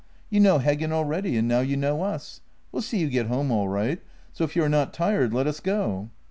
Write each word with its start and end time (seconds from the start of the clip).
You 0.31 0.39
know 0.39 0.57
Heggen 0.57 0.91
already, 0.91 1.37
and 1.37 1.47
now 1.47 1.59
you 1.59 1.77
know 1.77 2.01
us. 2.01 2.41
We'll 2.71 2.81
see 2.81 2.97
you 2.97 3.07
get 3.07 3.27
home 3.27 3.51
all 3.51 3.67
right, 3.69 4.01
so 4.33 4.43
if 4.43 4.55
you 4.55 4.63
are 4.63 4.67
not 4.67 4.93
tired, 4.95 5.31
let 5.31 5.45
us 5.45 5.59
go." 5.59 6.09